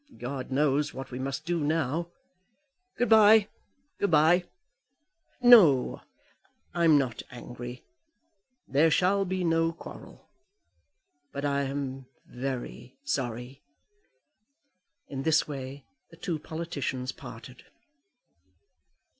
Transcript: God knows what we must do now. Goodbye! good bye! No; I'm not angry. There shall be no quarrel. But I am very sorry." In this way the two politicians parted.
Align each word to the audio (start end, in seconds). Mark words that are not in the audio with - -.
God 0.17 0.49
knows 0.49 0.95
what 0.95 1.11
we 1.11 1.19
must 1.19 1.45
do 1.45 1.59
now. 1.59 2.07
Goodbye! 2.97 3.49
good 3.99 4.09
bye! 4.09 4.45
No; 5.43 6.01
I'm 6.73 6.97
not 6.97 7.21
angry. 7.29 7.83
There 8.67 8.89
shall 8.89 9.25
be 9.25 9.43
no 9.43 9.71
quarrel. 9.71 10.27
But 11.31 11.45
I 11.45 11.65
am 11.65 12.07
very 12.25 12.95
sorry." 13.03 13.61
In 15.07 15.21
this 15.21 15.47
way 15.47 15.85
the 16.09 16.17
two 16.17 16.39
politicians 16.39 17.11
parted. 17.11 17.63